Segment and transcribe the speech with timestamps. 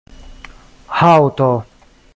[1.01, 1.51] haŭto